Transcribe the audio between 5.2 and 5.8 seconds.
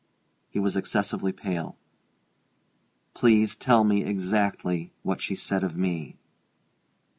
she said of